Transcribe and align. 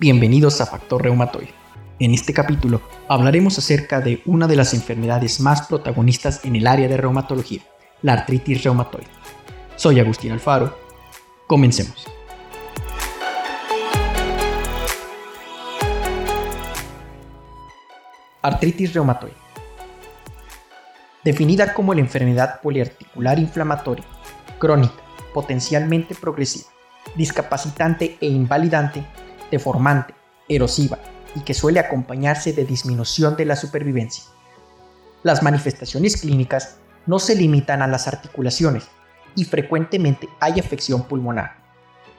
Bienvenidos 0.00 0.60
a 0.60 0.66
Factor 0.66 1.02
Reumatoide. 1.02 1.52
En 1.98 2.14
este 2.14 2.32
capítulo 2.32 2.80
hablaremos 3.08 3.58
acerca 3.58 4.00
de 4.00 4.22
una 4.26 4.46
de 4.46 4.54
las 4.54 4.72
enfermedades 4.72 5.40
más 5.40 5.66
protagonistas 5.66 6.44
en 6.44 6.54
el 6.54 6.68
área 6.68 6.86
de 6.86 6.96
reumatología, 6.96 7.62
la 8.02 8.12
artritis 8.12 8.62
reumatoide. 8.62 9.08
Soy 9.74 9.98
Agustín 9.98 10.30
Alfaro. 10.30 10.78
Comencemos. 11.48 12.06
Artritis 18.40 18.94
reumatoide. 18.94 19.34
Definida 21.24 21.74
como 21.74 21.92
la 21.92 22.02
enfermedad 22.02 22.60
poliarticular 22.60 23.40
inflamatoria, 23.40 24.04
crónica, 24.60 24.94
potencialmente 25.34 26.14
progresiva, 26.14 26.68
discapacitante 27.16 28.16
e 28.20 28.28
invalidante 28.28 29.04
deformante, 29.50 30.14
erosiva 30.48 30.98
y 31.34 31.40
que 31.40 31.54
suele 31.54 31.80
acompañarse 31.80 32.52
de 32.52 32.64
disminución 32.64 33.36
de 33.36 33.44
la 33.44 33.56
supervivencia. 33.56 34.24
Las 35.22 35.42
manifestaciones 35.42 36.20
clínicas 36.20 36.76
no 37.06 37.18
se 37.18 37.34
limitan 37.34 37.82
a 37.82 37.86
las 37.86 38.08
articulaciones 38.08 38.88
y 39.34 39.44
frecuentemente 39.44 40.28
hay 40.40 40.60
afección 40.60 41.04
pulmonar, 41.04 41.56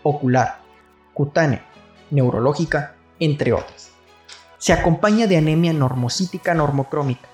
ocular, 0.03 0.59
cutánea, 1.13 1.65
neurológica, 2.11 2.95
entre 3.19 3.53
otras. 3.53 3.91
Se 4.57 4.73
acompaña 4.73 5.27
de 5.27 5.37
anemia 5.37 5.73
normocítica 5.73 6.53
normocrómica, 6.53 7.27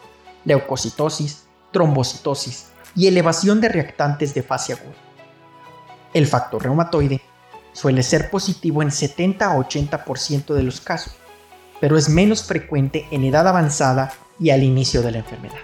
leucocitosis, 0.44 1.46
trombocitosis 1.72 2.72
y 2.96 3.08
elevación 3.08 3.62
de 3.62 3.70
reactantes 3.70 4.34
de 4.34 4.44
fase 4.44 4.74
aguda. 4.74 4.96
El 6.14 6.28
factor 6.28 6.64
reumatoide 6.64 7.22
suele 7.76 8.04
ser 8.04 8.30
positivo 8.30 8.82
en 8.82 8.90
70 8.90 9.52
a 9.52 9.58
80% 9.58 10.54
de 10.54 10.64
los 10.64 10.80
casos, 10.80 11.14
pero 11.82 11.98
es 11.98 12.08
menos 12.08 12.46
frecuente 12.46 13.06
en 13.12 13.26
edad 13.26 13.48
avanzada 13.48 14.14
y 14.40 14.50
al 14.50 14.64
inicio 14.64 15.02
de 15.02 15.12
la 15.12 15.18
enfermedad. 15.20 15.60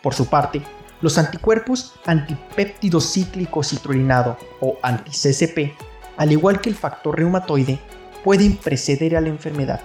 Por 0.00 0.14
su 0.14 0.26
parte, 0.26 0.62
los 1.00 1.18
anticuerpos 1.18 1.94
antipéptido 2.06 3.00
cíclico 3.00 3.64
citrullinado 3.64 4.38
o 4.60 4.78
anti-CCP, 4.80 5.76
al 6.16 6.30
igual 6.30 6.60
que 6.60 6.70
el 6.70 6.76
factor 6.76 7.18
reumatoide, 7.18 7.80
pueden 8.22 8.56
preceder 8.56 9.16
a 9.16 9.20
la 9.20 9.28
enfermedad 9.28 9.80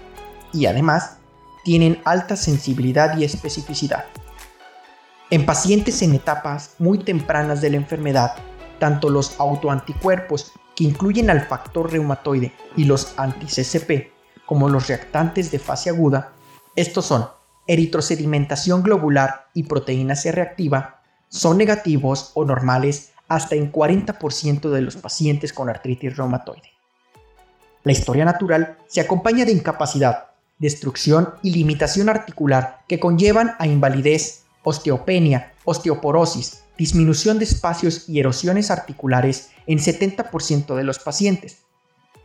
y 0.53 0.67
además 0.67 1.17
tienen 1.63 1.99
alta 2.05 2.35
sensibilidad 2.35 3.17
y 3.17 3.23
especificidad. 3.23 4.05
En 5.31 5.47
pacientes 5.47 6.03
en 6.03 6.13
etapas 6.13 6.75
muy 6.77 6.99
tempranas 6.99 7.59
de 7.59 7.71
la 7.71 7.77
enfermedad, 7.77 8.35
tanto 8.77 9.09
los 9.09 9.39
autoanticuerpos 9.39 10.53
que 10.77 10.83
incluyen 10.83 11.31
al 11.31 11.41
factor 11.41 11.91
reumatoide 11.91 12.53
y 12.75 12.83
los 12.83 13.15
anti-CCP, 13.17 14.11
como 14.45 14.69
los 14.69 14.87
reactantes 14.87 15.49
de 15.49 15.57
fase 15.57 15.89
aguda, 15.89 16.33
estos 16.75 17.07
son 17.07 17.27
eritrosedimentación 17.65 18.83
globular 18.83 19.47
y 19.55 19.63
proteína 19.63 20.15
C 20.15 20.31
reactiva, 20.31 21.01
son 21.29 21.57
negativos 21.57 22.29
o 22.35 22.45
normales 22.45 23.11
hasta 23.27 23.55
en 23.55 23.71
40% 23.71 24.69
de 24.69 24.81
los 24.81 24.97
pacientes 24.97 25.51
con 25.51 25.67
artritis 25.67 26.15
reumatoide. 26.15 26.69
La 27.83 27.91
historia 27.91 28.23
natural 28.23 28.77
se 28.85 29.01
acompaña 29.01 29.45
de 29.45 29.53
incapacidad, 29.53 30.27
destrucción 30.59 31.33
y 31.41 31.53
limitación 31.53 32.07
articular 32.07 32.81
que 32.87 32.99
conllevan 32.99 33.55
a 33.57 33.65
invalidez, 33.65 34.43
osteopenia, 34.67 35.53
osteoporosis, 35.63 36.63
disminución 36.77 37.39
de 37.39 37.45
espacios 37.45 38.09
y 38.09 38.19
erosiones 38.19 38.69
articulares 38.69 39.51
en 39.65 39.79
70% 39.79 40.75
de 40.75 40.83
los 40.83 40.99
pacientes. 40.99 41.63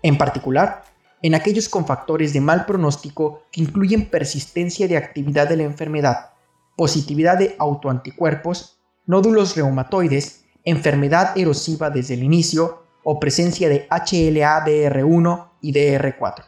En 0.03 0.19
particular, 0.19 0.83
en 1.23 1.37
aquellos 1.37 1.69
con 1.69 1.87
factores 1.87 2.33
de 2.33 2.41
mal 2.41 2.67
pronóstico 2.67 3.45
que 3.53 3.61
incluyen 3.61 4.07
persistencia 4.07 4.89
de 4.89 4.97
actividad 4.97 5.49
de 5.49 5.57
la 5.57 5.63
enfermedad, 5.63 6.31
positividad 6.77 7.39
de 7.39 7.55
autoanticuerpos, 7.61 8.81
nódulos 9.07 9.55
reumatoides, 9.55 10.45
enfermedad 10.65 11.39
erosiva 11.39 11.91
desde 11.91 12.15
el 12.15 12.25
inicio 12.25 12.83
o 13.05 13.21
presencia 13.21 13.69
de 13.69 13.89
HLA-DR1 13.89 15.49
y 15.61 15.73
DR4. 15.73 16.45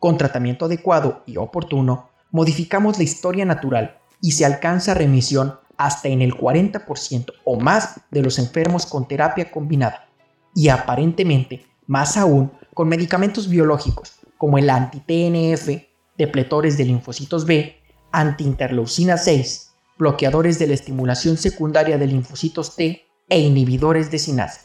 Con 0.00 0.18
tratamiento 0.18 0.64
adecuado 0.64 1.22
y 1.26 1.36
oportuno, 1.36 2.10
modificamos 2.32 2.98
la 2.98 3.04
historia 3.04 3.44
natural 3.44 4.00
y 4.20 4.32
se 4.32 4.44
alcanza 4.44 4.94
remisión 4.94 5.58
hasta 5.76 6.08
en 6.08 6.22
el 6.22 6.34
40% 6.34 7.32
o 7.44 7.60
más 7.60 8.00
de 8.10 8.22
los 8.22 8.38
enfermos 8.38 8.86
con 8.86 9.06
terapia 9.06 9.50
combinada 9.50 10.08
y 10.54 10.68
aparentemente 10.68 11.66
más 11.86 12.16
aún 12.16 12.50
con 12.74 12.88
medicamentos 12.88 13.48
biológicos 13.48 14.14
como 14.38 14.58
el 14.58 14.70
anti-TNF, 14.70 15.82
depletores 16.16 16.76
de 16.76 16.84
linfocitos 16.84 17.46
B, 17.46 17.76
anti-interleucina 18.12 19.16
6, 19.16 19.72
bloqueadores 19.98 20.58
de 20.58 20.66
la 20.66 20.74
estimulación 20.74 21.36
secundaria 21.36 21.98
de 21.98 22.06
linfocitos 22.06 22.76
T 22.76 23.06
e 23.28 23.38
inhibidores 23.38 24.10
de 24.10 24.18
sinasa. 24.18 24.62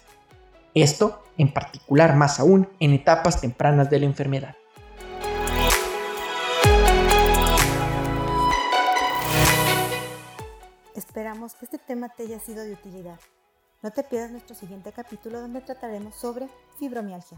Esto 0.73 1.23
en 1.37 1.53
particular 1.53 2.15
más 2.15 2.39
aún 2.39 2.67
en 2.79 2.93
etapas 2.93 3.41
tempranas 3.41 3.89
de 3.89 3.99
la 3.99 4.05
enfermedad. 4.05 4.55
Esperamos 11.11 11.55
que 11.55 11.65
este 11.65 11.77
tema 11.77 12.07
te 12.07 12.23
haya 12.23 12.39
sido 12.39 12.63
de 12.63 12.71
utilidad. 12.71 13.19
No 13.81 13.91
te 13.91 14.01
pierdas 14.01 14.31
nuestro 14.31 14.55
siguiente 14.55 14.93
capítulo 14.93 15.41
donde 15.41 15.59
trataremos 15.59 16.15
sobre 16.15 16.47
fibromialgia. 16.79 17.37